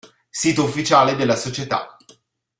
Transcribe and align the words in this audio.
Sito 0.31 0.63
ufficiale 0.63 1.15
della 1.15 1.35
società 1.35 1.95